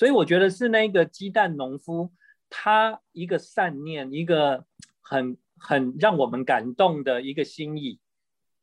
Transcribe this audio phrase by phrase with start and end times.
[0.00, 2.10] 所以我觉得是那个鸡蛋农夫，
[2.48, 4.64] 他一个善念，一个
[5.02, 8.00] 很很让我们感动的一个心意，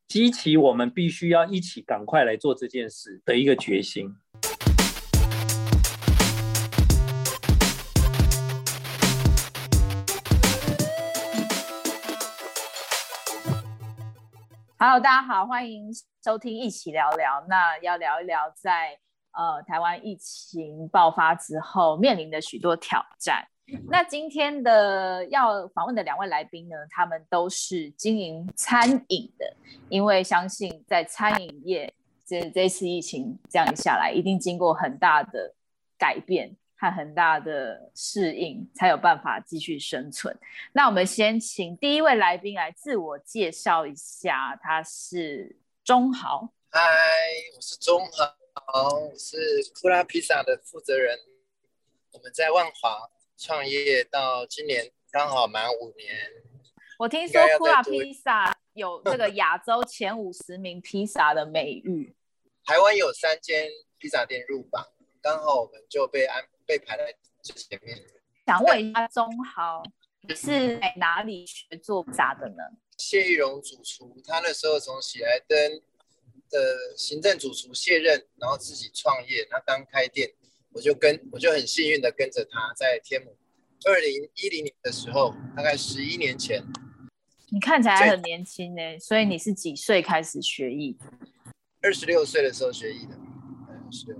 [0.08, 4.16] 激起我们必须要一起赶快来做这件事的一个决心。
[14.80, 15.92] Hello，大家好，欢迎
[16.26, 17.46] 收听一起聊聊。
[17.48, 18.98] 那要聊一聊在
[19.38, 23.48] 呃台湾疫情爆发之后面临的许多挑战。
[23.88, 29.56] 那今天的要访问的两位来宾呢，他们都是经营餐饮的，
[29.88, 31.94] 因为相信在餐饮业
[32.26, 35.54] 这这次疫情这样下来，一定经过很大的
[35.98, 36.58] 改变。
[36.80, 40.38] 和很大的适应，才有办法继续生存。
[40.74, 46.54] 那我们先请第一位来宾来自我介绍一下，他是钟豪。
[46.70, 46.80] 嗨，
[47.56, 49.38] 我是钟豪，我是
[49.80, 51.18] 库拉披萨的负责人。
[52.12, 56.16] 我们在万华创业到今年刚好满五年。
[56.98, 62.16] 我听说库拉披萨有这个亚洲前五十名披萨的美誉。
[62.66, 64.86] 台湾有三间披萨店入榜，
[65.22, 66.44] 刚好我们就被安。
[66.68, 67.98] 被排在最前面。
[68.46, 69.82] 想问一下中豪，
[70.28, 72.64] 你是在哪里学做披萨的呢？
[72.98, 75.82] 谢玉荣主厨，他那时候从喜来登
[76.50, 80.32] 的行政主厨卸任，然后自己创业，他刚开店，
[80.72, 83.36] 我就跟我就很幸运的跟着他在天母。
[83.86, 86.64] 二零一零年的时候，大概十一年前。
[87.50, 90.98] 你看起来很年轻呢，所以你是几岁开始学艺？
[91.82, 93.16] 二十六岁的时候学艺的，
[93.68, 94.18] 二十六。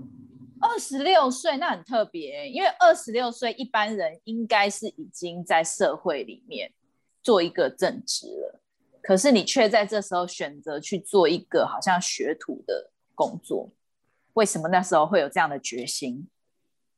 [0.60, 6.72] 二十六岁那很特别，因为二十六岁一般人应该是已经在社会里面
[7.22, 8.60] 做一个正职了，
[9.08, 13.72] 可是你却在这时候选择去做一个好像学徒的工作，
[14.34, 16.28] 为什么那时候会有这样的决心？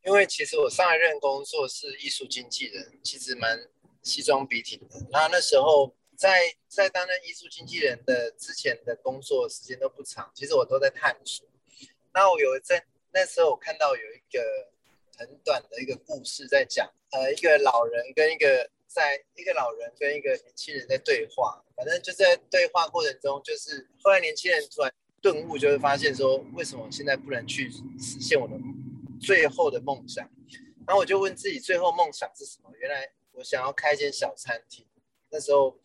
[0.05, 3.56] 因为其实我上一任工作是艺术经纪人，其实蛮
[4.03, 5.06] 西装笔挺的。
[5.12, 11.47] 那那时候在在担任艺术经纪人的之前的工作时间都不长，其实我都在探索。
[12.12, 12.84] 那我有在。
[13.12, 14.41] 那时候我看到有一个
[15.16, 24.93] 很短的一个故事在讲，呃，一个老人跟一个在一个老人跟一个年轻人在对话，反正就在对话过程中，就是后来年轻人突然
[25.23, 28.55] 顿悟，就会发现说，为什么我现在不能去实现我的
[29.21, 30.28] 最后的梦想？
[30.87, 32.71] 然后我就问自己，最后梦想是什么？
[32.81, 34.84] 原来我想要开一间小餐厅，
[35.31, 35.78] 那时候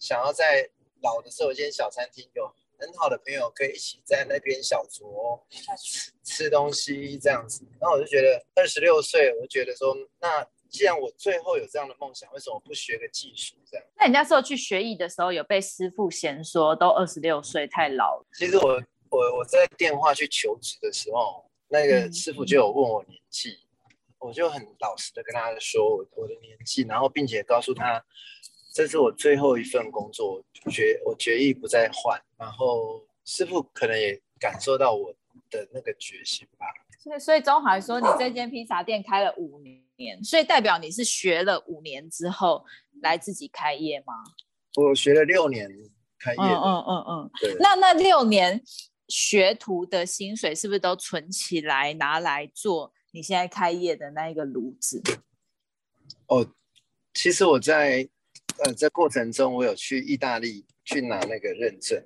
[0.00, 0.68] 想要在
[1.00, 2.52] 老的时候有一间小餐厅有。
[2.80, 5.40] 很好的朋友可以一起在那边小酌
[5.76, 13.86] 吃吃东西这样子，然后我就觉得二十六岁，我就觉得说，那既然我最后有这样的梦想，为什么不学个技术这样？
[13.96, 18.26] 那你那时候去学艺的时候，有被师傅嫌说都二十六岁太老了？
[18.34, 23.58] 其实我我我在电话去求职的时候，那个师傅就有问我年纪，
[23.90, 28.04] 嗯、我就很老实的跟他说我我的年纪，然后并且告诉他。
[28.70, 30.40] 这是我最后一份工作，
[30.70, 32.20] 决我决意不再换。
[32.36, 35.12] 然后师傅可能也感受到我
[35.50, 36.66] 的那个决心吧。
[37.02, 39.82] 所以，所以中豪说你这间披萨店开了五年，
[40.22, 42.64] 所以代表你是学了五年之后
[43.02, 44.14] 来自己开业吗？
[44.76, 45.68] 我学了六年
[46.18, 46.38] 开业。
[46.40, 47.30] 嗯嗯嗯嗯。
[47.40, 47.56] 对。
[47.60, 48.62] 那那六年
[49.08, 55.02] 学徒的薪水是不是都存起来拿来做你现在开业的那一个炉子？
[56.26, 56.52] 哦，
[57.14, 58.08] 其实我在。
[58.64, 62.02] 呃，这过程中我有去意大利去拿那个认证，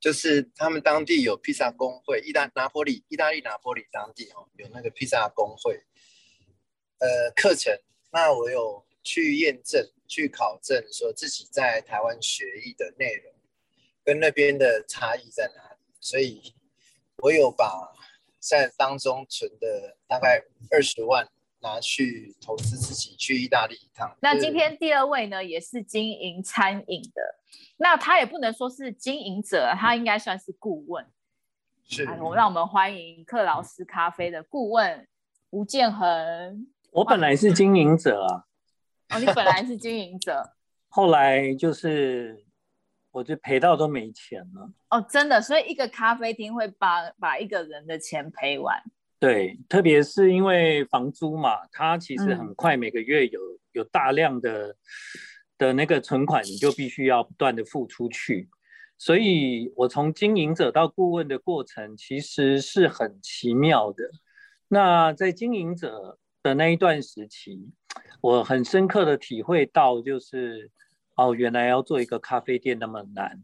[0.00, 5.78] 就是他们当地有披萨工会，意大拿坡里，意大利拿坡里当地哦有那个披萨工会，
[6.98, 7.72] 呃课程，
[8.10, 13.32] 那我有去验证、去考证，说自己在台湾学艺的内容
[14.04, 16.54] 跟那边的差异在哪里，所以
[17.18, 17.92] 我有把
[18.38, 21.28] 在当中存的大概二十万。
[21.60, 24.14] 拿去投资自己去意大利一趟。
[24.20, 27.40] 那今天第二位呢，也是经营餐饮的。
[27.78, 31.04] 那他也不能说是经营者，他应该算是顾问。
[31.88, 32.04] 是。
[32.20, 35.08] 我们让我们欢迎克劳斯咖啡的顾问
[35.50, 36.68] 吴建恒。
[36.96, 38.44] 我本来是经营者啊。
[39.10, 40.42] 哦，你本来是经营者。
[40.88, 42.42] 后来就是，
[43.10, 44.72] 我就赔到都没钱了。
[44.88, 48.82] 哦，真的，所以一个咖啡厅会把把一个人的钱赔完。
[49.18, 54.74] 对，特别是因为房租嘛，它其实很快每个月有、嗯、有大量的
[55.58, 58.48] 的那个存款，你就必须要不断的付出去。
[58.96, 64.04] 所以我从经营者到顾问的过程，其实是很奇妙的。
[64.68, 67.72] 那在经营者的那一段时期，
[68.20, 70.70] 我很深刻的体会到，就是
[71.16, 73.42] 哦，原来要做一个咖啡店那么难。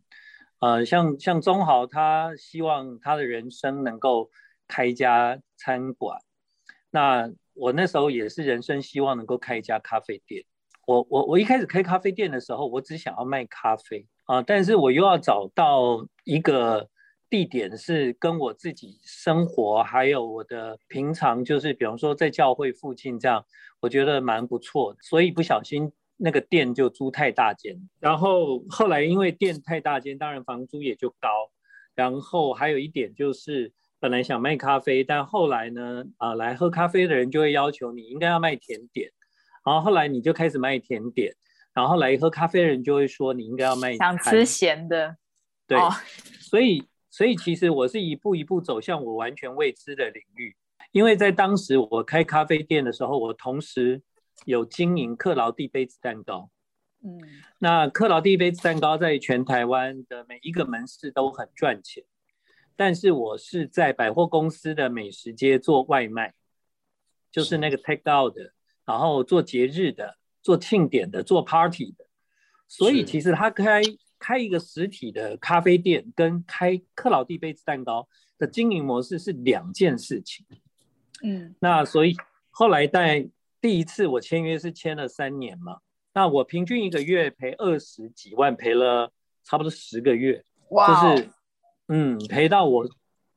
[0.61, 4.31] 呃，像像中豪，他希望他的人生能够。
[4.69, 6.19] 开一家餐馆，
[6.91, 10.43] 那我那时候也是人生希望能够开一家咖啡店。
[10.87, 16.89] 我我我一开始开咖啡店的时候，我只想要卖咖啡啊，但是我又要找到一个
[17.33, 23.43] 地点是跟我自己生活，还有我的平常就是，比方说在教会附近这样，
[23.81, 31.51] 我觉得蛮不错的，所以不小心那个店就租太大间，然后后来因为店太大间，当然房租也就高，
[31.95, 39.11] 然后还有一点就是本来想卖咖啡，但后来呢，啊，来喝咖啡的人就会要求你应该要卖甜点。
[39.65, 41.35] 然后后来你就开始卖甜点，
[41.73, 45.17] 然后来喝咖啡的人就会说你应该要卖想吃咸的，
[45.67, 45.89] 对，哦、
[46.39, 50.57] 所以所以其实我是一步一步走向我完全未知的领域，
[50.91, 54.03] 因为在当时我开咖啡店的时候，我同时
[54.47, 56.51] 有经营克劳蒂杯子蛋糕，
[57.05, 57.21] 嗯，
[57.59, 62.03] 那克劳蒂杯子蛋糕在全台湾的每一个门市都很赚钱，
[62.75, 66.33] 但是我是在百货公司的美食街做外卖，
[67.31, 68.55] 就是那个 take out 的。
[68.85, 72.05] 然后做节日的，做庆典的，做 party 的，
[72.67, 73.81] 所以其实他开
[74.23, 78.07] 开一个实体的咖啡店，跟开克劳蒂杯子蛋糕
[78.39, 80.47] 的经营模式是两件事情。
[81.25, 82.15] 嗯，那所以
[82.51, 83.29] 后来在
[83.61, 85.79] 第一次我签约是签了三年嘛，
[86.15, 89.11] 那我平均一个月赔二十几万，赔了
[89.43, 91.29] 差不多十个月，哇，就是
[91.89, 92.87] 嗯赔到我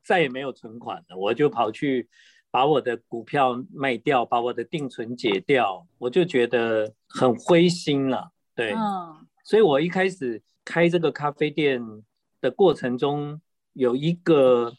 [0.04, 2.08] 再也没有存款了，我就跑去。
[2.48, 8.30] 把我的股票卖掉，把我的定存解掉，我就觉得很灰心了。
[8.54, 11.80] 对，嗯，所以我一开始开这个咖啡店
[12.42, 13.40] 的过程中，
[13.72, 14.70] 有一个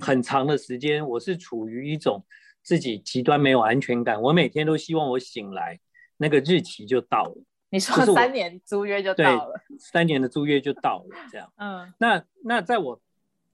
[0.00, 2.24] 很长的时间，我是处于一种
[2.62, 4.20] 自己极端没有安全感。
[4.20, 5.78] 我每天都希望我醒来，
[6.16, 7.44] 那个日期就到了。
[7.68, 9.62] 你说三年租约就到了？
[9.68, 11.52] 对，三年的租约就到了，这样。
[11.56, 13.00] 嗯，那那在我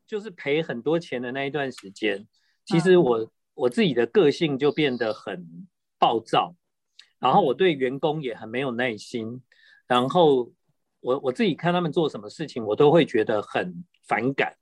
[0.07, 2.27] 就是赔很多钱的那一段时间，
[2.65, 3.19] 其实我。
[3.19, 5.69] 嗯我自己的个性就变得很
[5.99, 6.57] 暴躁，
[7.19, 9.43] 然后我对员工也很没有耐心，
[9.87, 10.51] 然后
[11.03, 14.57] 我我自己看他们做什么事情，我都会觉得很反感。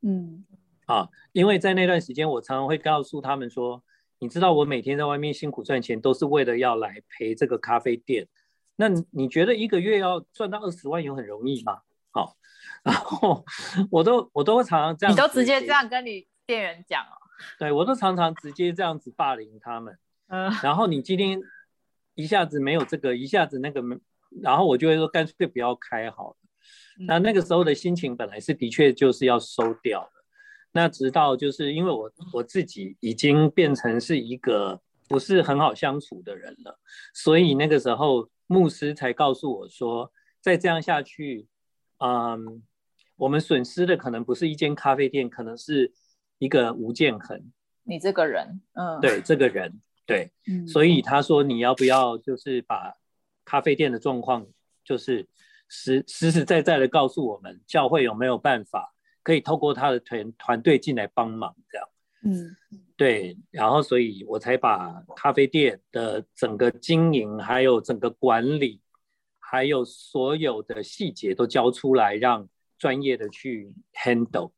[0.00, 0.44] 嗯，
[0.86, 3.82] 啊，因为在那段时间，我常常会告诉他们说，
[4.18, 8.26] 你知道我每天在外面辛苦赚钱，都是为了要来陪这个咖啡店。
[8.76, 11.80] 那你觉得一个月要赚到二十万有很容易吗？
[12.10, 12.36] 好，
[12.82, 13.44] 然后
[13.90, 17.14] 我都我都会常常这样，你都直接这样跟你店员讲哦。
[17.58, 19.98] 对，我都常常直接这样子霸凌他们，
[20.28, 21.40] 嗯，然后你今天
[22.14, 23.96] 一下子没有这个，一下子那个没，
[24.40, 26.36] 然后我就会说干脆不要开好了。
[27.06, 30.24] 那那个时候的心情本来是的确就是要收掉了，
[30.72, 36.78] 那直到就是因为我我自己已经变成是一个不是很好相处的人了，
[37.12, 41.48] 所以那个时候牧师才告诉我说，再这样下去，
[41.98, 42.62] 嗯，
[43.16, 45.92] 我们损失的可能不是一间咖啡店，可能是。
[46.38, 47.40] 一个吴建衡，
[47.84, 52.96] 你这个人，嗯，对，这个人，对，嗯，所以他说你要不要就是把
[53.44, 54.46] 咖啡店的状况，
[54.84, 55.26] 就是
[55.68, 61.88] 实实实在在的告诉我们，教会有没有办法可以透过他的团团队进来帮忙，这样，
[62.24, 62.56] 嗯，
[62.96, 68.80] 对，然后所以我才把咖啡店的整个经营，还有整个管理，
[69.38, 72.48] 还有所有的细节都交出来，让
[72.78, 74.52] 专业的去 handle。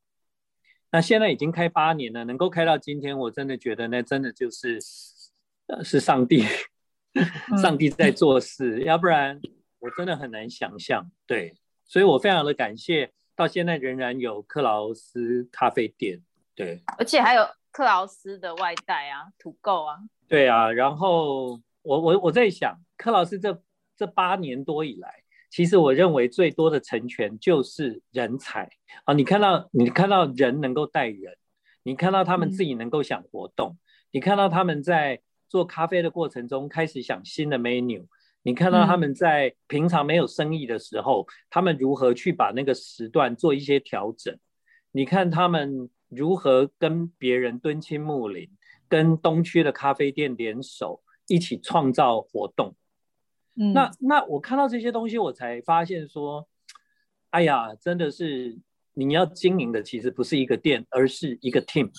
[0.91, 4.79] 那现在已经开八年了，能够开到今天，我真的觉得那真的就是，
[5.67, 6.43] 呃，是上帝，
[7.61, 9.39] 上帝在做事，要不然
[9.79, 11.09] 我真的很难想象。
[11.25, 11.55] 对，
[11.85, 16.21] 所以我非常的感谢，到现在仍然有克劳斯咖啡店。
[16.53, 19.97] 对，而且还有克劳斯的外带啊，土购啊。
[20.27, 23.61] 对啊，然后我我我在想，克劳斯这
[23.95, 25.23] 这八年多以来。
[25.51, 28.69] 其实我认为最多的成全就是人才
[29.05, 29.13] 啊！
[29.13, 31.37] 你看到你看到人能够带人，
[31.83, 33.79] 你看到他们自己能够想活动，嗯、
[34.11, 35.21] 你看到他们在
[35.55, 38.05] 做咖啡的过程中开始想新的 menu，
[38.43, 44.37] 你看到他们在平常没有生意的时候，嗯、他们如何去把那个时段做一些调整，
[44.91, 48.49] 你看他们如何跟别人敦亲睦邻，
[48.89, 52.75] 跟东区的咖啡店联手一起创造活动。
[53.55, 56.45] 嗯、那那我看到这些东西，我才发现说，
[57.29, 58.59] 哎呀，真的是
[58.93, 61.89] 你要经营的其实不是一个店，而是一个 team。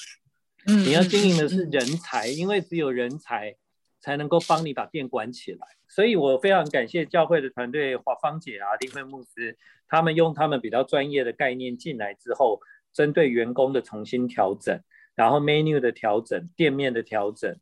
[0.67, 3.57] 嗯，你要经营的是人才，因为只有人才
[4.01, 5.67] 才能够帮你把店管起来。
[5.89, 9.57] 所以我非常感谢教会的团队，华芳姐啊，丁慧牧师，
[9.89, 12.61] 他们用他们比较专业的概念进来之后，
[12.93, 14.81] 针对员工的重新调整，
[15.15, 17.57] 然后 menu 的调整，店面的调整，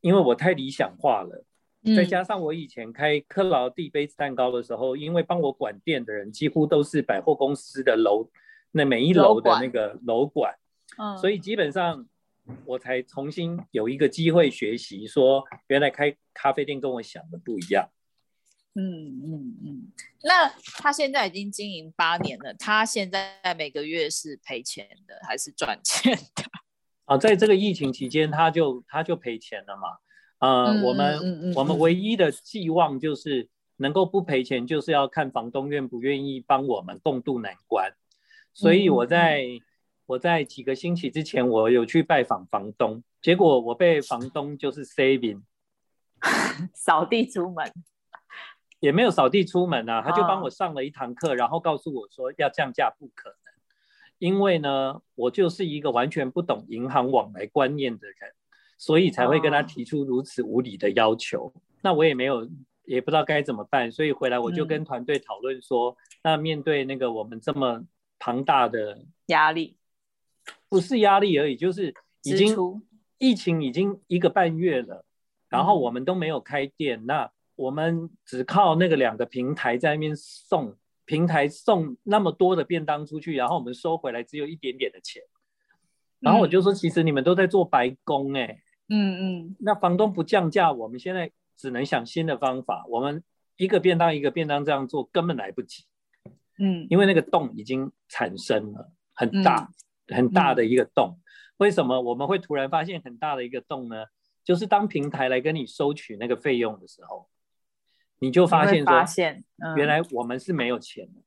[0.00, 1.44] 因为我太理想化了。
[1.94, 8.28] 再加上我以前开克劳蒂杯子蛋糕的时候，因为帮我管店的人几乎都是百货公司的楼，
[8.72, 10.52] 那每一楼的那个楼管，
[10.98, 12.04] 嗯，所以基本上
[12.64, 17.88] 我才重新有一个机会学习，说原来开咖啡店跟我想的不一样。
[18.74, 18.82] 嗯
[19.24, 19.92] 嗯嗯。
[20.22, 20.48] 那
[20.78, 26.44] 他现在已经经营八年了，他现在每个月是赔钱的还是赚钱的？
[27.06, 29.96] 啊，在这个疫情期间，他就他就赔钱了嘛。
[30.38, 37.92] 呃，嗯、我们、嗯嗯、我们唯一的寄望就是能够不赔钱，就是要看房东愿不愿意帮我们共度难关。
[38.52, 39.60] 所以我在、嗯、
[40.06, 45.42] 我在几个星期之前，我有去拜访房东，结果我被房东就是 saving
[46.72, 47.72] 扫地出门，
[48.80, 53.36] 也没有扫地出门啊，他就帮我上了一堂课，然后告诉我说要降价不可能，
[54.18, 58.32] 因为呢，我就是一个完全不懂银行往来观念的人，
[58.78, 61.52] 所以才会跟他提出如此无理的要求。
[61.82, 62.48] 那我也没有，
[62.84, 67.84] 也不知道该怎么办，所以回来我就跟团队讨论说，嗯、那面对那个我们这么
[68.18, 69.75] 庞大的压力，
[70.68, 72.56] 不是压力而已，就是已经
[73.18, 75.04] 疫情已经一个半月了，
[75.48, 85.22] 然后我们都没有开店，嗯、那我们只靠那个两个平台在那边送，平台送那么多的便当出去，然后我们收回来只有一点点的钱，
[86.20, 93.22] 然后我就说，其实你们都在做白工哎、欸，嗯嗯，那房东不降价，我们现在只能想新的方法，我们
[93.56, 95.84] 一个便当一个便当这样做根本来不及。
[96.58, 99.74] 嗯，因为那个洞已经产生了很大、嗯、
[100.08, 101.18] 很大的一个洞，
[101.56, 104.04] 为什么我们会突然发现很大的一个洞呢？
[104.44, 107.28] 就是当平台来跟你收取那个费用的时候，
[108.18, 109.04] 你就发现说，
[109.76, 111.20] 原来我们是没有钱的，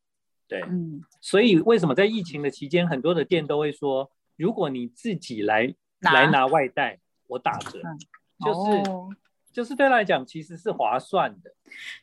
[0.48, 7.98] 对，嗯，所以为什么在疫情的期间，很多的店都会说，如果你自己来拿来拿外带，我打折，嗯、
[8.46, 8.92] 就是。
[8.92, 9.10] 哦
[9.52, 11.52] 就是对他来讲，其实是划算的。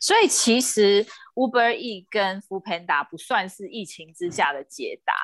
[0.00, 1.06] 所以其实
[1.36, 5.14] Uber E 跟 Foodpanda 不算是疫情之下的解答，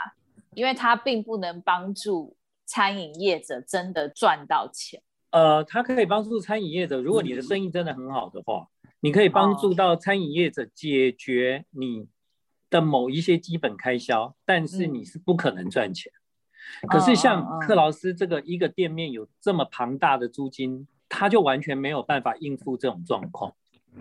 [0.54, 5.02] 因为它并不能帮助餐饮业者真的赚到钱。
[5.30, 12.06] 呃，它可以帮助餐饮业者，如果你的生意真的很好的话，嗯、你可以帮助到餐饮业者解决你
[12.70, 16.12] 的某一些基本开销，但是你是不可能赚钱。
[16.82, 20.86] 嗯、可是像克劳斯这个一个店面有这么庞大的租金。
[21.14, 23.54] 他就完全没有办法应付这种状况。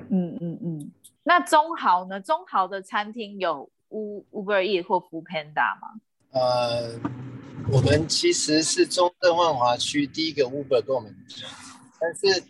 [0.07, 0.91] 嗯嗯嗯。
[1.23, 2.21] 那中豪呢？
[2.21, 5.99] 中豪的餐厅有 Uber Eats 或 Foodpanda 吗？
[6.31, 6.99] 呃，
[7.71, 11.15] 我们其实是中正万华区第一个 Uber 跟我们，
[11.99, 12.43] 但是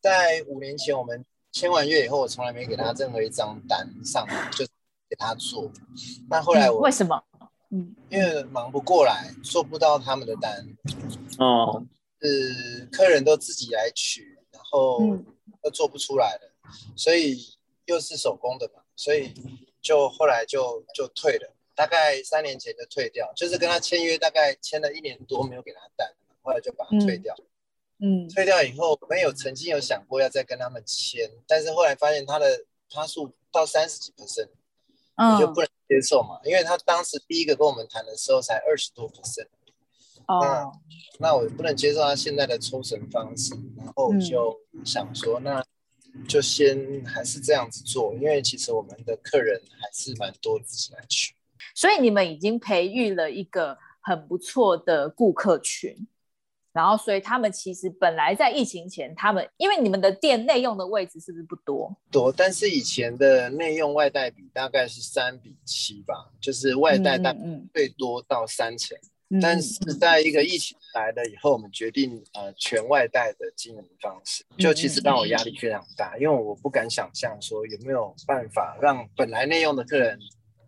[0.00, 4.64] 在五年前我们签完约以后，我从来没给他任何一张单上，就
[5.08, 5.70] 给他做。
[6.28, 7.22] 那后来我、嗯、为什么？
[7.70, 10.66] 嗯，因为忙不过来，做不到他们的单。
[11.38, 11.84] 哦。
[12.22, 15.00] 是客人都自己来取，然后
[15.62, 17.38] 都做不出来了，嗯、所以
[17.86, 19.32] 又是手工的嘛，所以
[19.80, 26.06] 就后来就就退了，大概三年前就退掉，就是跟他签约，大概签了一年多没有给他单，
[26.42, 27.34] 后来就把他退掉。
[28.00, 34.50] 嗯，退掉以后没有曾经有想过要再跟他们签，但是后来发现他的他数到三十几 percent，
[35.32, 39.48] 你就不能接受嘛，因为他当时第一个跟我们谈的时候才二十多 percent。
[40.28, 40.74] 那、oh.
[41.18, 45.64] 那我不能接受他现在的抽成方式，然后就想说，那
[46.28, 51.34] 就先还是这样子做，因为其实我们的客人还是蛮多，自己来取。
[51.74, 56.06] 所以你们已经培育了一个很不错的顾客群，
[56.72, 61.94] 然后所以他们其实本来在疫情前，他们因为你们的店内用的位置是不是不多？
[62.10, 67.38] 多，但是以前的内用外带比大概是三比七吧，就是外带大概
[67.72, 68.96] 最多到三成。
[68.96, 69.00] 嗯
[69.32, 80.18] 嗯但是在一个疫情来了以后，我们决定呃全外带的经营方式，就其实让我压力非常大，因为我不敢想象说有没有办法让本来内用的客人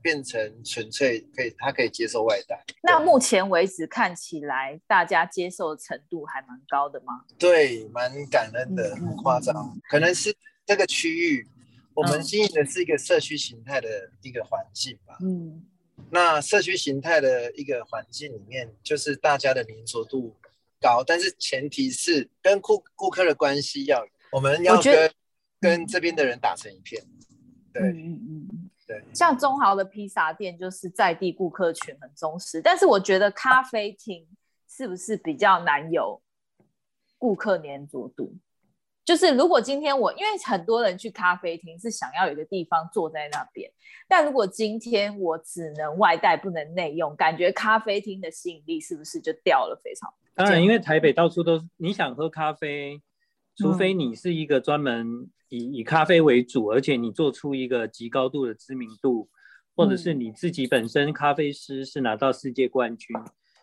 [0.02, 2.62] 变成纯粹可以他可以接受外带。
[2.82, 7.25] 那目前为止看起来大家接受程度还蛮高的吗？
[7.38, 9.78] 对，蛮感恩的，很夸张。
[9.88, 10.35] 可能是
[10.66, 11.47] 这个区域
[11.94, 15.16] 我们经营的是一个社区形态的一个环境吧。
[15.23, 15.64] 嗯。
[16.11, 20.37] 那社区形态的一个环境里面，就是大家的粘着度
[20.80, 25.11] 高，但是前提是跟顾顾客的关系要，我们要跟
[25.61, 27.02] 跟这边的人打成一片。
[27.73, 28.62] 对，嗯嗯嗯，
[28.92, 29.04] 对。
[29.14, 34.26] 像中豪的披萨店，就是在地顾客群很忠实，但是我觉得咖啡厅
[34.68, 36.20] 是不是比较难有
[37.18, 38.34] 顾客粘着度？
[39.04, 43.68] 就是如果今天我，因为很多人去咖啡厅是想要有一个地方坐在那边，
[44.06, 50.08] 但如果今天我只能外带不能内用，感觉咖啡厅的吸引力是不是就掉了非常？
[50.34, 53.02] 当然，因为台北到处都是，你想喝咖啡，
[53.56, 59.28] 除非你是一个专门以以咖啡为主，而且你做出一个极高度的知名度，
[59.76, 63.14] 或者是你自己本身咖啡师是拿到世界冠军，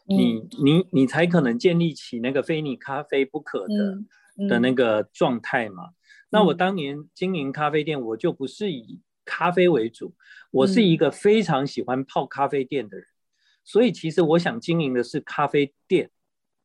[0.08, 4.00] 你你你才可能建立起那个非你咖啡不可的、
[4.38, 5.90] 嗯、的那个状态嘛。
[6.30, 10.14] 那我当年经营咖啡店，我就不是以咖啡为主，
[10.52, 13.08] 我是一个非常喜欢泡咖啡店的人，
[13.64, 16.12] 所以其实我想经营的是咖啡店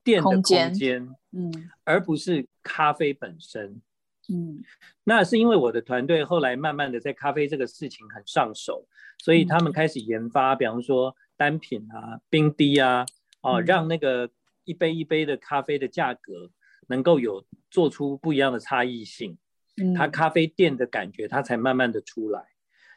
[0.04, 3.80] 店的空间，嗯，而不是咖啡本身。
[4.28, 4.62] 嗯，
[5.04, 8.86] 那是因为我的团队后来慢慢的在咖啡这个事情很上手，
[9.18, 13.04] 所以他们开始研发，比方说单品啊、冰滴啊，
[13.42, 14.30] 哦，让那个
[14.64, 16.50] 一杯一杯的咖啡的价格
[16.86, 19.36] 能够有做出不一样的差异性，
[19.76, 22.42] 嗯它咖啡店的感觉它才慢慢的出来。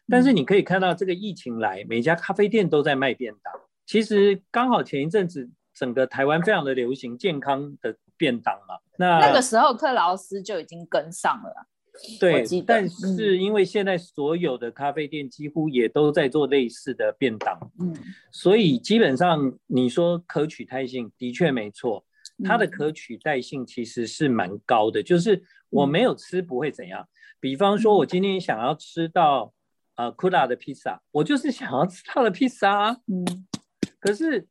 [0.09, 3.53] 但是你可以看到这个疫情来，每家咖啡店都在卖便当。
[3.85, 8.75] 其实刚好前一阵子整个台湾非常的流行健康的便当嘛。
[8.97, 11.67] 那那个时候，克劳斯就已经跟上了。
[12.19, 17.91] 对，但是因为现在所有的咖啡店几乎也都在做类似的便当，嗯，
[18.31, 22.05] 所以基本上你说可取代性的确没错，
[22.43, 25.41] 它的可取代性其实是蛮高的，就是
[25.71, 27.07] 我没有吃不会怎样。
[27.39, 29.51] 比方说，我今天想要吃到
[29.95, 33.47] 呃库拉的披萨，我就是想要吃它的披萨，嗯，
[33.99, 34.47] 可是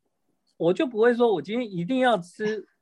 [0.57, 2.67] 我就不会说我今天一定要吃。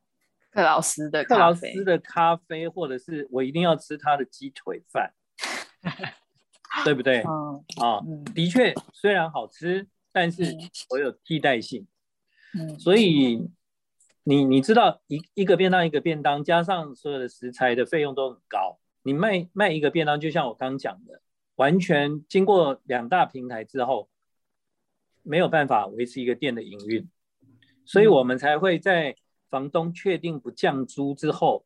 [0.55, 5.13] 克劳斯的克劳斯的咖啡，或者是我一定要吃他的鸡腿饭，
[6.85, 7.23] 对不对？
[7.23, 7.99] 嗯啊，
[8.33, 10.55] 的确，虽然好吃，但是
[10.91, 11.85] 我有替代性。
[12.57, 13.45] 嗯，所以
[14.23, 18.79] 你你知道一一个便当一个便当，加上所有的食材的费用都很高。
[19.03, 21.21] 你卖卖一个便当，就像我刚讲的，
[21.55, 24.09] 完全经过两大平台之后，
[25.21, 27.09] 没有办法维持一个店的营运，
[27.85, 29.15] 所以我们才会在。
[29.47, 31.65] 房东确定不降租之后，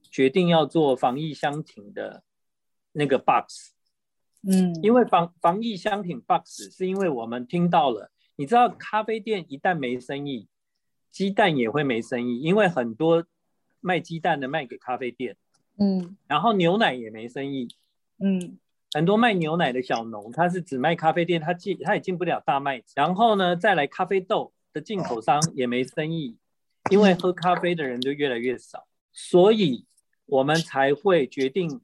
[0.00, 2.22] 决定要做防疫商品的
[2.92, 3.72] 那个 box。
[4.48, 10.48] 嗯，因为防防疫商品 box 是因为我们听到了，你知道咖啡店一旦没生意，
[11.10, 13.26] 鸡蛋也会没生意，因为很多
[13.80, 15.36] 卖鸡蛋的卖给咖啡店。
[15.78, 17.68] 嗯，然后牛奶也没生意。
[18.18, 18.58] 嗯，
[18.94, 22.82] 很多卖牛奶的小农他是只卖咖啡店，他进他也进不了大卖。
[22.94, 26.36] 然后呢，再来咖啡豆的进口商也没生意。
[26.88, 29.84] 因为喝咖啡的人就越来越少，所以
[30.26, 31.80] 我们才会决定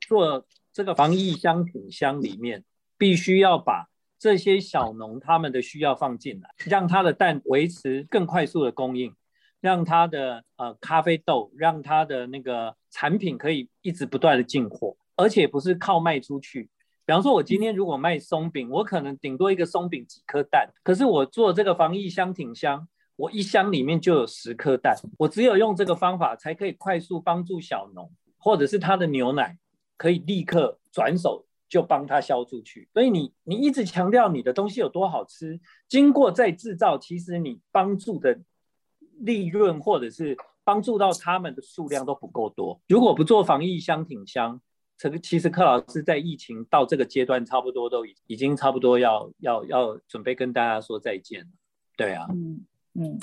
[0.00, 2.64] 做这个防疫商品箱里面，
[2.96, 9.14] 必须要把这些小农他们的需要放进来，让他的蛋维持更快速的供应，
[9.60, 16.70] 让他的呃咖啡豆，让他的那个产品可以一直不断的进货，而且不是靠卖出去。
[17.06, 22.86] 比方说，我今天如果卖松饼，我可能顶多一个松饼几颗蛋，可是我做这个防疫箱挺箱。
[23.14, 29.56] 我一箱里面就有十颗蛋，我只有用这个方法才可以快速帮助小农，或者是他的牛奶
[29.96, 32.90] 可以立刻转手就帮他销出去。
[32.92, 38.38] 所以你你一直强调你的东西有多好吃，经过再制造，其实你帮助的
[39.20, 42.78] 利润或者是帮助到他们的数量都不够多。
[42.86, 44.60] 如果不做防疫箱挺箱，
[44.98, 51.48] 这个其实柯老师在疫情到这个阶段，差不多都已已经差不多要要要准备跟大家说再见了。
[51.96, 52.26] 对啊。
[52.30, 52.64] 嗯
[52.98, 53.18] 嗯，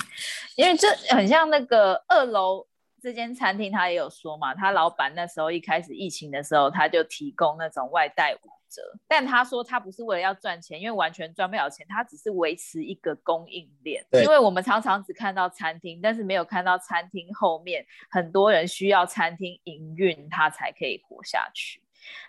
[0.54, 2.64] 因为这很像那个二楼
[3.02, 8.36] 这间餐厅，他也有说嘛，他老板那时候一开始疫情的时候，他就提供那种外带
[8.74, 14.04] 折，但他说他不是为了要赚钱，因为完全赚不了钱，他只是维持一个供应链。
[14.12, 21.80] 因为我们常常只看到餐厅，但是没有看到餐厅后面很多人需要餐厅营运，他才可以活下去。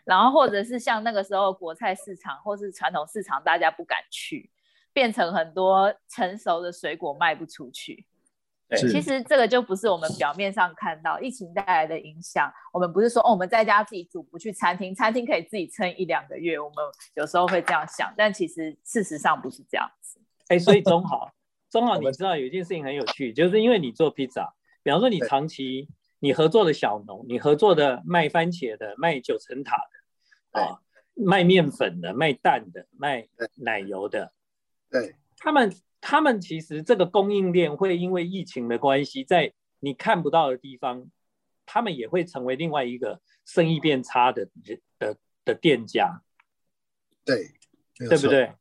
[0.03, 4.51] 然后或者是像那个时候国菜市场或是传统市场，大家不敢去。
[4.93, 8.05] 变成很多成熟的水果卖不出去，
[8.75, 12.51] 其实这个就不是我们表面上看到疫情带来的影响。
[12.73, 16.59] 我们不是说哦，我们在家自己煮，不去餐厅，餐厅可以自己撑一两个月。
[16.59, 16.77] 我们
[17.13, 20.19] 有时候会这样想，但其实事实上不是这样子。
[20.47, 21.31] 哎，所以中好，
[21.69, 25.87] 中好，你知道有一件事情很有趣，就是因为你做披萨，比方说你长期
[26.19, 29.77] 你合作的小农，你合作的卖番茄的、卖九层塔
[30.51, 30.79] 的啊，
[31.13, 34.31] 卖面粉的、卖蛋的、卖奶油的。
[34.89, 35.71] 对他们，
[36.07, 41.09] 他们其实这个供应链会因为疫情的关系，在你看不到的地方，
[41.65, 44.47] 他们也会成为另外一个生意变差的
[44.99, 46.21] 的的店家。
[47.25, 47.49] 对，
[47.97, 48.53] 对不对？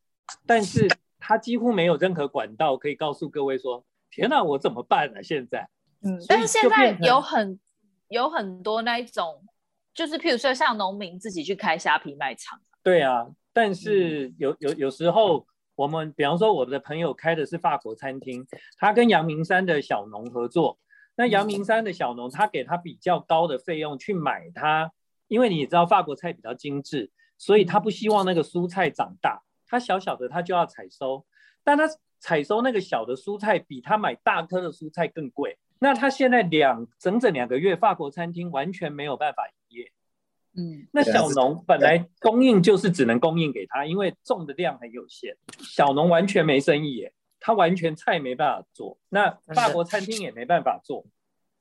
[0.46, 5.68] 但是他几乎没有任何管道可以告诉各位说：“天哪，我怎么办呢？”现在，
[6.00, 7.60] 嗯，但是现在有很
[8.08, 9.44] 有很多那一种，
[9.92, 12.58] 就是譬如说像农民自己去开虾皮卖场。
[12.82, 15.46] 对啊，但是有有有时候。
[15.76, 18.46] 我们比方说，我的朋友开的是法国餐厅，
[18.78, 20.78] 他跟阳明山的小农合作。
[21.16, 24.90] 那阳明山的小农，他给他比较高的费用去买他，
[25.28, 31.24] 因为你也知道法国菜比较精致，所以他不希望那个蔬菜长大，他小小的他就要采收。
[31.62, 31.84] 但他
[32.18, 35.56] 采收那个小的蔬菜比他买大颗的蔬菜更贵。
[35.78, 39.92] 那他现在两整整两个月，法国餐厅完全没有办法营业。
[40.56, 51.04] 嗯，那小农本来供应就是只能供应给他，因为种的量很有限，小农完全没生意耶，他完全菜没办法做，那法国餐厅也没办法做，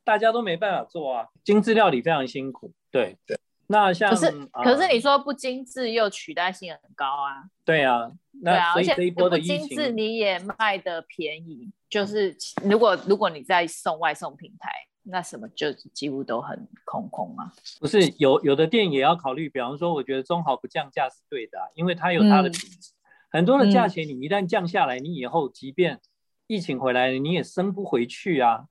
[0.04, 2.72] 大家都没办法做啊，精致料理非常辛苦。
[2.92, 3.40] 对对。
[3.66, 7.48] 那像可是、呃、可是你说不精致又取代性很高啊？
[7.64, 14.70] 对啊，那所以这一波的疫情，不精致你也卖的便宜，就是如果如果你在送外送平台，
[15.04, 17.52] 那什么就几乎都很空空啊。
[17.80, 26.00] 不是有有的店也要考虑，比方说我觉得中豪不降价是对的、啊，因为它有它的品质、嗯，很多的价钱你一旦降下来，你以后即便
[26.48, 28.66] 疫情回来了，你也升不回去啊。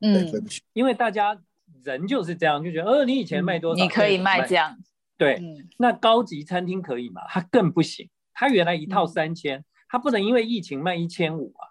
[0.00, 0.30] 嗯，
[0.72, 1.42] 因为大家。
[1.84, 4.76] 人就是这样，就觉得，呃，你以前卖多少，你可以卖这样。
[5.16, 7.22] 对、嗯，那高级餐厅可以吗？
[7.28, 8.10] 它更不行。
[8.34, 11.70] 它原来一套三千、嗯，它不能因为疫情卖一千五啊。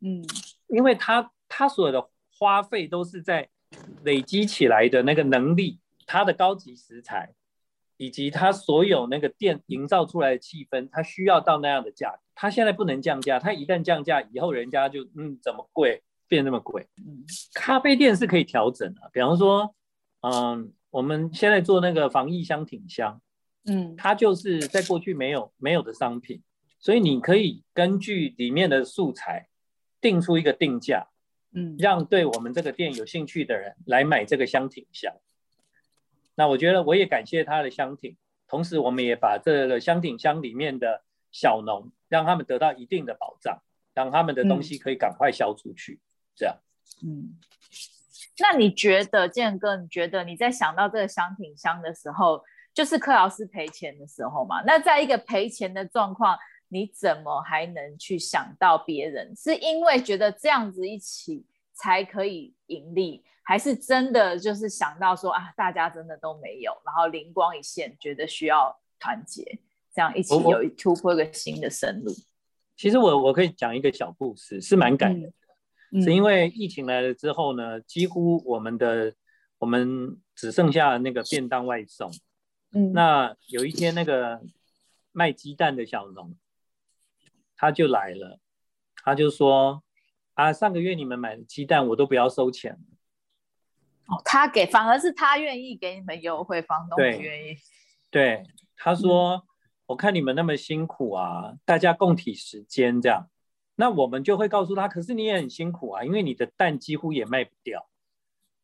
[0.00, 0.24] 嗯，
[0.66, 3.48] 因为它它所有的花费都是在
[4.02, 7.34] 累积起来的那个能力，它的高级食材，
[7.96, 12.18] 以及它所有那个店营造出来的气氛，它需要到那样的价格。
[12.34, 16.02] 它现在不能降价，它一旦降价以后，人家就嗯，怎么贵？
[16.26, 16.88] 变那么贵，
[17.52, 19.10] 咖啡店是可以调整的。
[19.12, 19.74] 比方说，
[20.22, 23.20] 嗯，我们现在做那个防疫箱挺香，
[23.66, 26.42] 嗯，它就是在过去没有没有的商品，
[26.80, 29.48] 所以你可以根据里面的素材
[30.00, 31.06] 定出一个定价，
[31.54, 35.14] 嗯，让对我们这个店有兴趣的人来买这个香挺箱。
[36.34, 38.16] 那我觉得我也感谢他的香挺，
[38.48, 43.62] 同时我们也把这个香挺香里面的小农，让他们得到一定的保障，
[43.94, 45.94] 让他们的东西可以赶快销出去。
[45.94, 46.00] 嗯
[46.36, 46.56] 这样，
[47.04, 47.38] 嗯，
[48.40, 52.42] 那你觉得建哥，你觉得你在想到这个香挺箱的时候，
[52.74, 54.60] 就是克劳斯赔钱的时候嘛？
[54.66, 56.36] 那在一个赔钱的状况，
[56.74, 59.32] 你怎么还能去想到别人？
[59.36, 69.60] 是因为觉得这样子一起才可以盈利，还是真的就是想到说啊，大家真的都没有，然后灵光一现，觉得需要团结，
[69.94, 72.12] 这样一起有一突破一个新的生路？
[72.76, 75.28] 其实我我可以讲一个小故事，是蛮感人的。
[75.92, 79.14] 嗯是因为疫情来了之后呢，几乎我们的
[79.58, 82.10] 我们只剩下那个便当外送。
[82.72, 84.40] 嗯，那有一天那个
[85.12, 86.34] 卖鸡蛋的小农，
[87.56, 88.38] 他就来了，
[89.02, 89.82] 他就说
[90.34, 92.78] 啊，上个月你们买的鸡蛋我都不要收钱。
[94.06, 97.56] 哦，他给，反而是他愿意给你们优惠，房东不愿意。
[98.10, 98.44] 对，
[98.76, 99.42] 他说、嗯，
[99.86, 103.30] 我看你们那么辛苦啊，大家共体时间这样。
[103.76, 107.88] 那我们就会告诉他，可是你也很辛苦啊，因为你的蛋几乎也卖不掉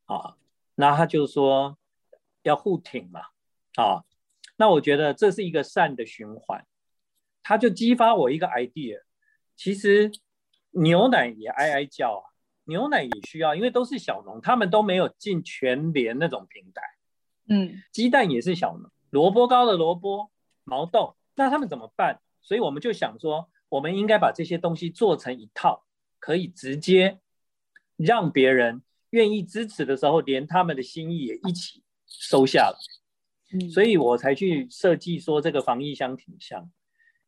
[0.05, 0.37] 啊。
[0.75, 1.79] 那他就说
[2.43, 3.21] 要互挺嘛，
[3.77, 4.05] 啊，
[4.57, 6.67] 那我觉得这是一个善的循环，
[7.51, 9.01] 他就激发我一个 idea。
[9.57, 10.13] 其实
[10.71, 12.23] 牛奶也哀哀叫啊，
[12.67, 16.83] 牛奶也需要，因为都是小农，他们都没有进全联那种平台。
[17.49, 20.31] 嗯，鸡蛋也是小农，萝卜糕的萝卜，
[20.63, 22.21] 毛豆，那他们怎么办？
[22.41, 23.51] 所以我们就想说。
[23.71, 25.85] 我们应该把这些东西做成一套，
[26.19, 27.21] 可以直接
[27.97, 32.77] 让别人愿意支持的时候，连他们的心意也一起收下了。
[33.53, 36.69] 嗯，所以我才去设计说这个防疫箱挺香，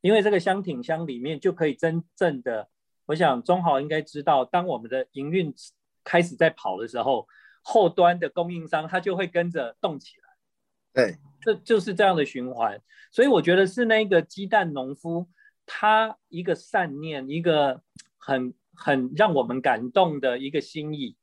[0.02, 2.68] 因为这个箱挺箱里面就可以真正的，
[3.06, 5.54] 我想中豪应该知道，当我们的营运
[6.04, 7.26] 开始在跑的时候，
[7.62, 10.28] 后端的供应商他就会跟着动起来。
[10.92, 12.78] 对，这就是这样的循环。
[13.10, 15.26] 所以我觉得是那个鸡蛋农夫。
[15.64, 17.82] 他一个善念，一个
[18.18, 21.16] 很很让我们感动的一个心意，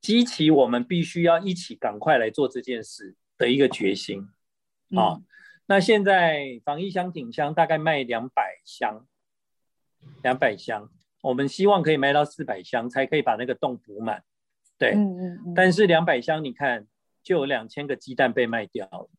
[0.00, 4.22] 激起我们必须要一起赶快来做这件事的一个决心
[4.96, 5.24] 啊、嗯！
[5.66, 9.06] 那现在防疫箱挺箱大概卖两百箱，
[10.22, 10.88] 两百箱，
[11.22, 14.22] 我们希望可以卖到四百箱，才可以把那个洞补满。
[14.78, 16.86] 对，嗯嗯嗯、但是两百箱，你看
[17.22, 19.10] 就有两千个鸡蛋被卖掉了。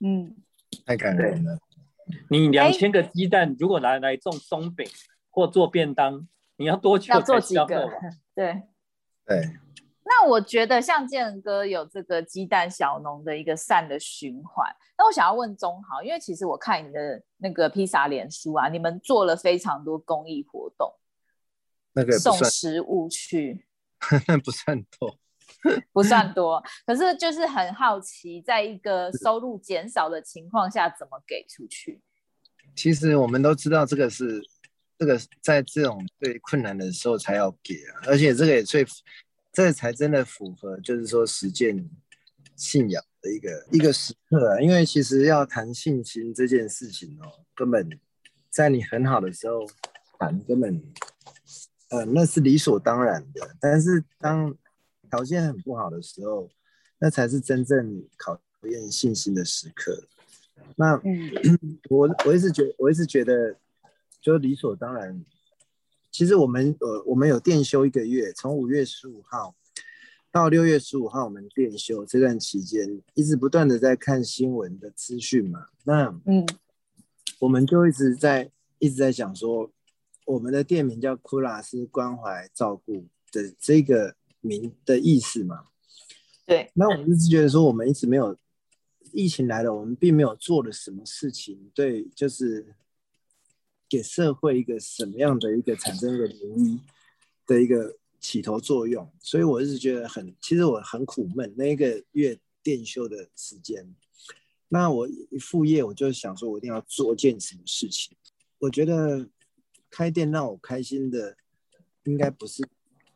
[0.00, 0.36] 嗯，
[0.84, 1.58] 太感人了。
[2.28, 4.86] 你两千个鸡蛋，如果拿来种松饼
[5.30, 6.26] 或做便当，
[6.56, 7.14] 你要多久？
[7.14, 7.88] 要做几个？
[8.34, 8.62] 对
[9.24, 9.56] 对。
[10.02, 14.66] 那我觉得像建哥有这个鸡蛋小农的一个善的循环。
[14.96, 20.92] 那我想要问中豪，因为其实我看你的那个披萨脸书啊，你们做了非常多公益活动，
[21.92, 23.66] 那个送食物去，
[24.26, 25.16] 那不算多。
[25.92, 32.00] 不算多，可是就是很好奇，在一个收入减少的情况下，怎么给出去？
[32.74, 34.40] 其实我们都知道，这个是
[34.96, 38.86] 这个在这种最困难的时候才要给啊，而且这个也最，
[39.52, 41.88] 这才真的符合，就是说实践
[42.56, 44.60] 信仰的一个一个时刻啊。
[44.60, 47.88] 因为其实要谈信心这件事情哦，根本
[48.48, 49.66] 在你很好的时候，
[50.18, 50.82] 谈根本，
[51.90, 53.56] 呃，那是理所当然的。
[53.60, 54.54] 但是当
[55.10, 56.48] 条件很不好的时候，
[56.98, 60.06] 那才是真正考验信心的时刻。
[60.76, 61.58] 那，嗯、
[61.90, 63.56] 我我一直觉，我一直觉得，
[64.20, 65.24] 就理所当然。
[66.10, 69.54] 其实我们呃，我们有店休一个月，从五月十五号
[70.32, 75.66] 到六月十五号，我们店休这段期间，一直不断的在看新闻的资讯嘛。
[75.84, 76.44] 那嗯，
[77.38, 79.70] 我们就一直在一直在想说，
[80.26, 85.66] 我们的店名叫库拉斯关怀照顾的这个名的意思嘛。
[86.44, 86.70] 对。
[86.74, 88.36] 那我们一直觉得说，我们一直没有
[89.12, 92.74] 疫情来了，我们并没有做了什么事情，对，就是。
[93.90, 96.78] 给社会一个什么样的一个产生一个涟漪
[97.44, 103.92] 的一个起头作用，所以我一直觉得很，其实我很苦闷那一个月店休的时间。
[104.68, 108.16] 那我一副业，我就想说，我一定要做件什么事情。
[108.60, 109.28] 我觉得
[109.90, 111.36] 开店让我开心的，
[112.04, 112.62] 应该不是，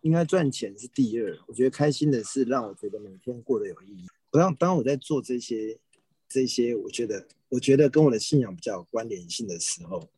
[0.01, 1.39] 应该赚钱是第二。
[1.47, 4.09] 我觉得开心的是让我觉得每天过得有意义。
[4.33, 5.79] 我当当我在做这些
[6.29, 10.09] 这些，我觉得我觉得跟我的信仰比较有关联性的时候。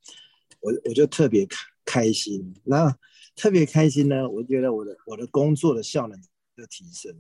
[0.67, 2.93] 我我就特别开开心，那
[3.37, 6.21] 特别开心呢，我觉得我的我的工作的效能
[6.57, 7.15] 就提升，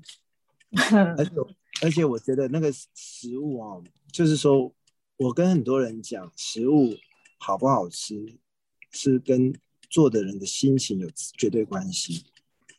[1.17, 1.31] 而且
[1.83, 4.75] 而且我觉得那个食物哦，就是说
[5.17, 6.97] 我跟很多人讲，食物
[7.39, 8.37] 好不好吃
[8.91, 9.55] 是跟
[9.89, 12.25] 做的人的心情有绝对关系。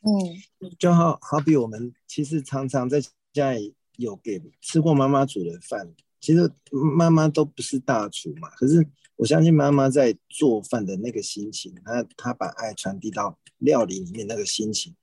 [0.02, 3.02] 嗯，就好好比我们其实常常在
[3.32, 6.52] 家里有给吃过妈妈煮的饭，其实
[6.96, 8.86] 妈妈都不是大厨嘛，可是。
[9.18, 14.94] 我相信妈妈在做饭的那个心情，她她把爱传递到料理里面那个心情，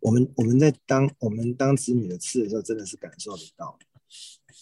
[0.00, 3.76] 我们我们在当我们当子女的吃的时候，真的是感受得到。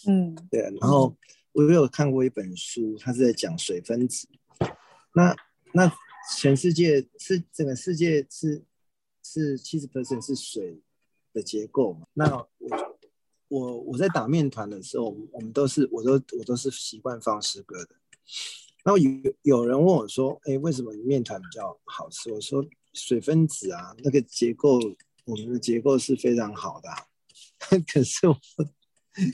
[0.08, 0.62] 嗯，对。
[0.80, 1.14] 然后
[1.52, 4.26] 我有看过一本书，它是在讲水分子。
[5.14, 5.36] 那
[5.74, 5.92] 那
[6.38, 8.64] 全世界是整个世界是
[9.22, 10.80] 是七十 percent 是水
[11.34, 12.06] 的结构嘛？
[12.14, 12.98] 那我
[13.48, 17.96] 我我在打面团的时候，我们都是我都我都是习惯放诗歌的。
[18.84, 19.10] 然后有
[19.42, 22.64] 有人问我说：“哎，为什么面团比较好吃？”我说
[22.94, 24.80] ：“水分子啊，那个结构，
[25.24, 26.96] 我们的结构是非常好的啊。
[27.86, 28.36] 可是我，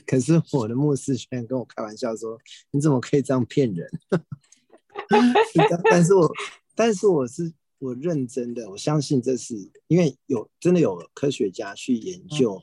[0.05, 2.37] 可是我的牧师居然跟我开玩笑说
[2.71, 3.89] ：‘你怎么可以这样骗人？’
[5.89, 6.31] 但是我，
[6.75, 9.55] 但是我是我认真的，我相信这是
[9.87, 12.61] 因为有真的有科学家去研究，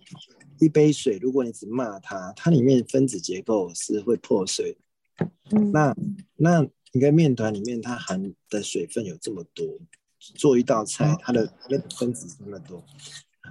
[0.60, 4.76] 一杯水，如果你只骂它，它里面分子结构是会破碎
[5.50, 5.60] 的。
[5.72, 5.96] 那
[6.36, 6.68] 那。
[6.92, 9.78] 一个面团里面它含的水分有这么多，
[10.18, 12.82] 做一道菜它的那个分子这么多，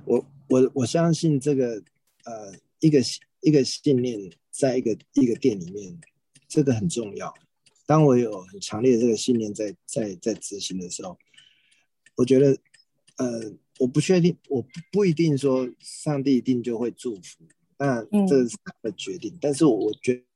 [0.04, 1.76] 我我我相信这个
[2.24, 3.00] 呃一个
[3.42, 5.96] 一个信念在一个一个店里面，
[6.48, 7.32] 这个很重要。
[7.86, 11.16] 当我有很强烈的这个信念在在在执行的时候，
[12.16, 12.58] 我觉得
[13.18, 17.46] 呃我不确定，我不一定说上帝一定就会祝福，
[17.78, 19.38] 那这是他的决定。
[19.40, 19.94] 但是我我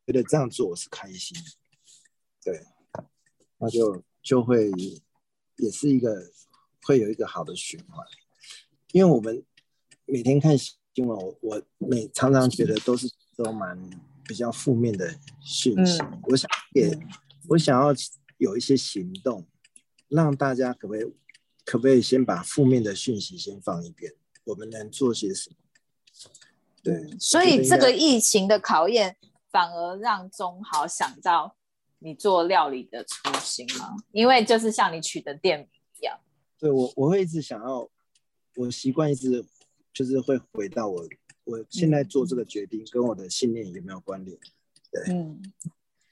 [0.10, 1.38] 觉得这样做我是开心，
[2.44, 2.66] 对。
[3.60, 4.72] 那就就会
[5.58, 6.32] 也是一个
[6.82, 8.04] 会有一个好的循环，
[8.92, 9.46] 因为我们
[10.06, 13.78] 每天看新闻，我我每常常觉得都是都蛮
[14.26, 16.02] 比较负面的讯息。
[16.02, 16.98] 嗯、我想也
[17.50, 17.94] 我想要
[18.38, 19.46] 有一些行动，
[20.08, 21.04] 让大家可不可以
[21.66, 24.12] 可不可以先把负面的讯息先放一边？
[24.46, 25.56] 我们能做些什么？
[26.82, 29.18] 对，所以这个疫情的考验
[29.52, 31.56] 反而让中豪想到。
[32.02, 33.94] 你做料理的初心吗？
[34.14, 35.68] 因为就是像你取的店名
[36.00, 36.18] 一样。
[36.58, 37.90] 对，我我会一直想要，
[38.56, 39.46] 我习惯一直
[39.92, 41.06] 就是会回到我
[41.44, 44.40] 我现在做这个决定跟我的信念有没有关联？
[44.90, 45.42] 对，嗯。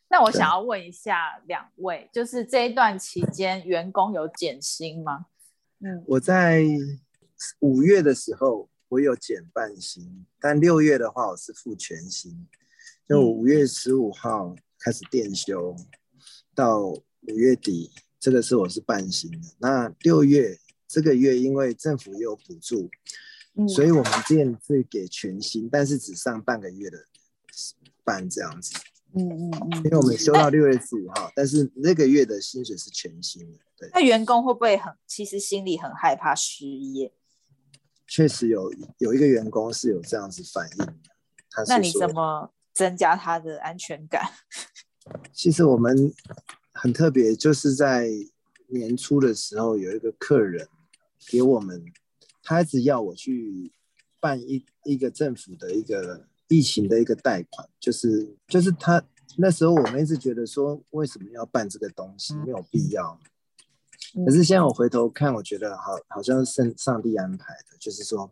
[0.09, 5.27] 那我想要问一下两位，就是这一段期间员工有减薪吗？
[5.79, 6.65] 嗯，我在
[7.59, 12.45] 五月的时候我有减半薪，但六月的话我是付全薪，
[13.07, 14.47] 就五月十五号。
[14.49, 15.75] 嗯开始电休
[16.53, 19.39] 到五月底，这个是我是半薪的。
[19.57, 20.55] 那六月
[20.87, 22.87] 这个月因为政府也有补助，
[23.55, 26.97] 嗯，所以我们店是给全薪，但是只上半个月的
[28.05, 28.77] 班这样子。
[29.15, 29.77] 嗯嗯嗯。
[29.83, 33.59] 因为我们休到六月十五号，但是那个月的薪水是全薪的。
[33.75, 33.89] 对。
[33.93, 37.11] 那员工会不会很其实心里很害怕失业？
[38.05, 40.93] 确实有有一个员工是有这样子反应的。
[41.67, 42.53] 那你怎么？
[42.77, 44.21] 增加他的安全感。
[45.33, 46.13] 其实我们
[46.73, 48.07] 很特别，就是在
[48.67, 50.67] 年初的时候，有一个客人
[51.27, 51.83] 给我们，
[52.43, 53.71] 他一直要我去
[54.19, 59.03] 办一一个政府的一个疫情的一个贷款，就是就是他
[59.37, 63.19] 那时候我们一直觉得说，为什么要办这个东西，没有必要。
[64.25, 68.31] 可是现在我回头看，我觉得好好像是上帝安排的，就是说，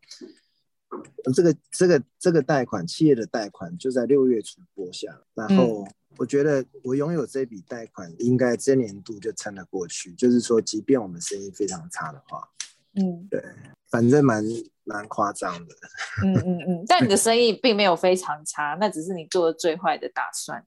[1.34, 10.13] 这个这个这个贷款企业的贷款就在六月初拨下，然后我觉得我拥有这笔贷款，应该这年度就撑得过去。
[10.13, 12.47] 就是说，即便我们生意非常差的话，
[12.95, 13.43] 嗯，对，
[13.89, 14.43] 反正蛮
[14.84, 15.75] 蛮夸张的。
[16.23, 20.63] 嗯嗯嗯，但你的生意并没有非常差，那只是你做的最坏的打算，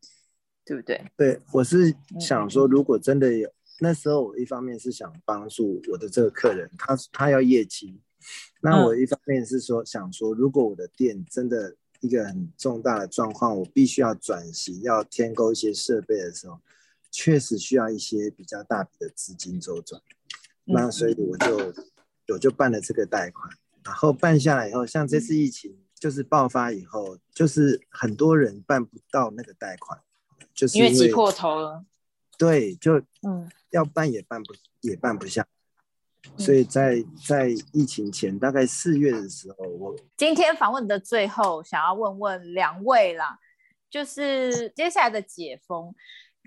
[0.64, 1.04] 对不对？
[1.16, 3.50] 对，我是想说，如果真的有。
[3.80, 8.00] 那时候我一方面是想帮助我的这个客人，他他要业绩，
[8.60, 16.60] 那我一方面是说想说，如果我的店真的一个很重大的状况，我必须要转型，要添购一些设备的时候，
[17.10, 20.00] 确实需要一些比较大笔的资金周转，
[20.64, 21.74] 那所以我就
[22.34, 23.50] 我就办了这个贷款，
[23.84, 30.00] 然后办下来以后，像这次疫情就是爆发以后，就是很多人办不到那个贷款，
[30.54, 31.84] 就是因为挤破头了。
[32.36, 35.44] 对，就嗯，要办也办不也办不下，
[36.36, 43.38] 所以在在疫情前大概四月的时候，我今天访问的最后想要问问两位啦，
[43.90, 45.94] 就是接下来的解封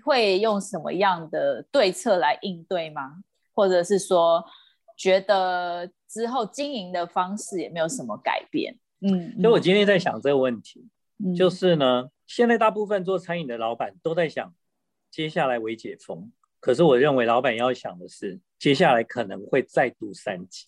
[0.04, 3.22] 会用什么样的对策来应对吗？
[3.52, 4.44] 或者是说
[4.96, 8.78] 觉得之后经营的方式也没有什么改变？
[9.00, 10.88] 嗯，所以我今天在想这个问题，
[11.24, 14.54] 嗯、就是呢，现在大部分做餐饮的老板都在想。
[15.10, 20.64] 接下来为解封，可是我认为老板要想的是，接下来可能会再度三级。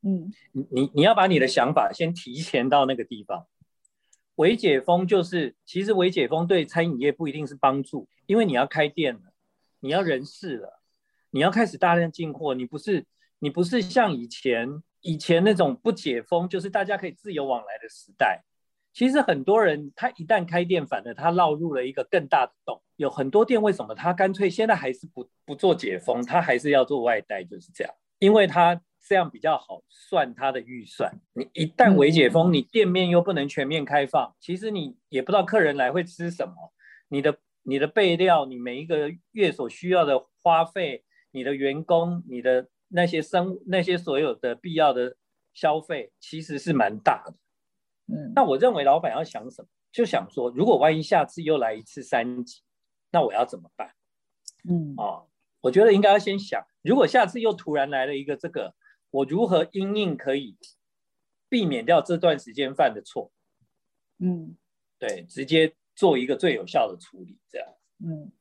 [0.00, 0.32] 嗯，
[0.70, 3.46] 你你要把你的想法先提前到那个地方。
[4.36, 9.20] 微解封就是，其实微解封对餐饮业不一定是帮助，因为你要开店了，
[9.80, 10.80] 你要人事了，
[11.28, 13.04] 你要开始大量进货，你不是
[13.40, 18.42] 你不是像以前以前那种不解封，就是大家可以自由往来的时代。
[18.98, 22.82] 其实很多人他一旦开店，反而他落入了一个更大的洞。
[22.96, 31.16] 有很多店为什么他干脆现在还是不不做解封，他还是要做外带，就是这样，因为他这样比较好算他的预算。
[31.32, 36.72] 你一旦微解封，你店面又不能全面开放，其实你也不知道客人来会吃什么，
[37.08, 45.14] 你的你的备料，你每一个月所需要的花费，你的员工，你的那些生那些所有的必要的
[45.54, 47.34] 消费，其实是蛮大的。
[48.10, 52.62] 嗯，那我认为老板要想什么，就想说，如果万一下次又来一次三级，
[53.10, 53.94] 那我要怎么办？
[54.66, 55.28] 嗯，哦，
[55.60, 58.74] 我觉得应该要先想，如果下次又突然来了一个这个，
[59.10, 60.56] 我如何因应可以
[61.50, 63.30] 避免掉这段时间犯的错？
[64.18, 64.56] 嗯，
[64.98, 67.68] 对，直接做一个最有效的处理，这样。
[68.00, 68.32] 嗯，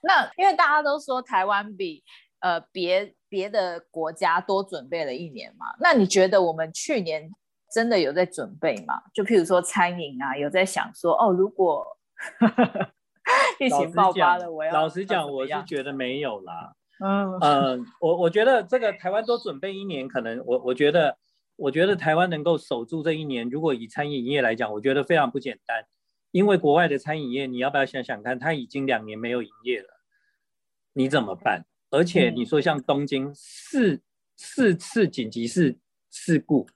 [0.00, 2.04] 那因为大家都说台湾比
[2.38, 7.32] 呃别别的国家多准备了一年嘛，那你觉得我们去年？
[7.70, 8.94] 真的有在准备嘛？
[9.12, 11.86] 就譬如说餐饮啊，有在想说哦，如果
[13.60, 16.74] 疫情爆发了，我要老实讲，我是觉得没有啦。
[17.00, 21.16] 嗯嗯、呃，我我觉得这个台湾多准备一年，可能我我觉得
[21.56, 25.84] 我觉得台湾能够守住这一年，如果以餐饮业来讲，我觉得非常不简单。
[26.30, 29.88] 因为国外的餐饮业，你要不要想想看，它已经两年没有营业了，
[30.92, 31.64] 你怎么办？
[31.90, 34.02] 而且你说像东京四
[34.36, 35.78] 四次紧急事
[36.10, 36.66] 事故。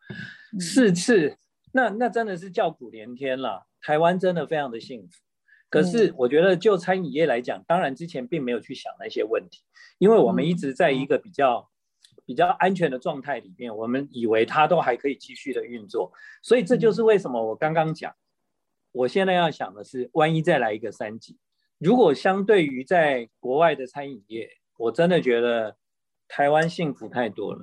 [0.60, 1.36] 四次，
[1.72, 3.66] 那那真的是叫苦连天了。
[3.80, 5.20] 台湾真的非常的幸福，
[5.68, 9.62] 可是我觉得就餐饮业来讲，当然之前并没有去想那些问题，
[9.98, 11.68] 因为我们一直在一个比较
[12.24, 18.14] 比较安全的状态里面，我们以为它都还可以继续的运作，所以这就是为什么我刚刚讲，
[18.92, 21.38] 我现在要想的是，万一再来一个三级，
[21.78, 25.76] 如果相对于在国外的餐饮业，我真的觉得
[26.28, 27.60] 台湾幸福太多了。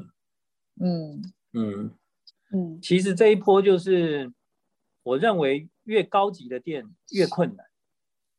[0.82, 1.22] 嗯
[1.54, 1.96] 嗯。
[2.52, 4.34] 嗯，其实这一波就是，
[5.04, 7.68] 我认为越高级的店越困难。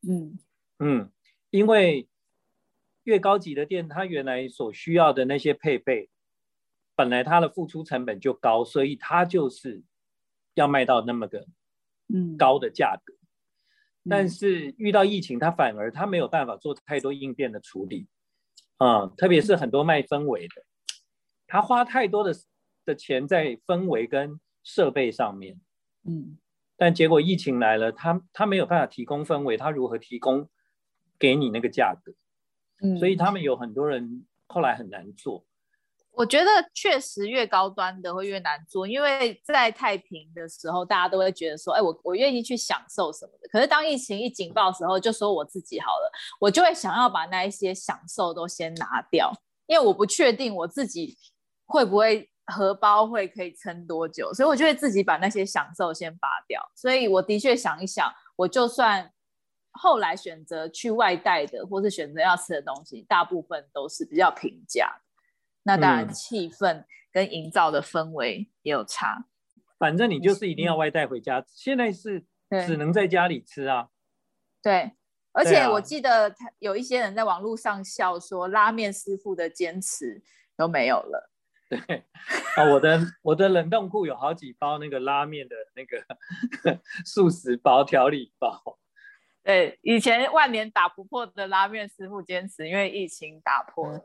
[0.02, 0.36] 嗯
[0.80, 1.12] 嗯，
[1.50, 2.08] 因为
[3.04, 6.10] 越高级的店，它原来所需要的那些配备，
[6.96, 9.84] 本来它的付出成本就高，所以它就是
[10.54, 11.46] 要卖到那么个
[12.12, 13.14] 嗯高的价格。
[14.02, 18.08] 嗯、但是遇到疫情，它反而它没有办法做太多应变的处理。
[18.78, 20.64] 啊、嗯，特别是很多卖氛围的，
[21.46, 22.34] 他花太多的。
[22.91, 25.59] 的钱在氛围跟设备上面，
[26.05, 26.36] 嗯，
[26.76, 30.49] 但结果疫情来了，他他没有办法提供氛围，他如何提供
[31.18, 32.12] 给你那个价格？
[32.82, 35.45] 嗯，所以他们有很多人后来很难做。
[36.12, 43.49] 我觉得确实越高端的会越难做，因为在太平的时候，大家都会觉得说，哎，我我愿意去享受什么的。
[43.49, 49.32] 可是当疫情一警报的时候，就说我自己好了，我就会想要把那一些享受都先拿掉，
[49.66, 51.16] 因为我不确定我自己
[51.64, 52.28] 会不会。
[52.51, 54.32] 荷包会可以撑多久？
[54.34, 56.61] 所以我就会自己把那些享受先拔掉。
[56.74, 59.12] 所以我的确想一想，我就算
[59.70, 65.01] 后来选择去外带的，或是选择要吃的东西，大部分都是比较平价。
[65.62, 69.26] 那当然气氛跟营造的氛围也有差。
[69.78, 72.24] 反正你就是一定要外带回家，嗯、现在是
[72.66, 73.88] 只能在家里吃啊。
[74.62, 74.92] 对，
[75.32, 80.22] 而且我记得有一些人在网络上笑说，拉面师傅的坚持
[80.57, 81.30] 都没有了。
[81.70, 82.04] 对，
[82.56, 88.78] 啊，我的我的冷冻库有好几包那个拉面的那个 素食包、调理包。
[89.44, 94.00] 对，以前万年打不破的拉面师傅坚持，因为疫情打破了。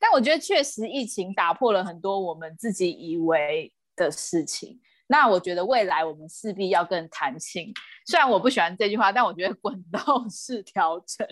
[0.00, 4.80] 但我觉得确实疫情打破了很多我们自己以为的事情。
[5.06, 7.72] 那我觉得未来我们势必要更弹性。
[8.04, 11.26] 虽然我不喜欢这句话，但我觉得滚动式调整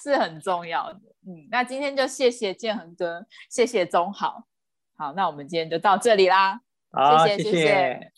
[0.00, 1.00] 是很重要的。
[1.26, 4.46] 嗯，那今天就谢谢建恒哥，谢谢宗豪。
[4.98, 6.60] 好，那我们今天就到这里啦。
[6.90, 7.56] 好，谢谢，谢谢。
[7.56, 8.17] 谢谢。